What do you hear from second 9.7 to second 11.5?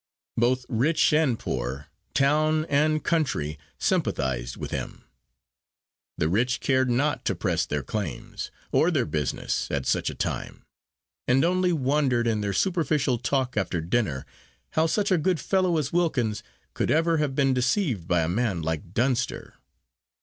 such a time; and